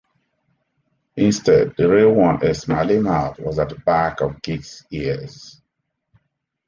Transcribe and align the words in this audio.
Instead, 1.15 1.75
the 1.77 1.87
real 1.87 2.11
one-a 2.13 2.55
"smiley 2.55 2.97
mouth"-was 2.97 3.59
at 3.59 3.69
the 3.69 3.75
back 3.75 4.19
of 4.21 4.41
Gig's 4.41 4.83
ears. 4.89 5.61